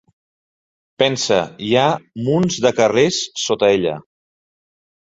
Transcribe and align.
Pensa, 1.03 1.37
hi 1.67 1.71
ha 1.75 1.85
munts 2.29 2.59
de 2.67 2.75
carrers 2.81 3.21
sota 3.47 3.73
ella! 3.79 3.97